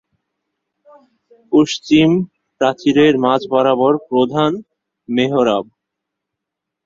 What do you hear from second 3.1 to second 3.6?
মাঝ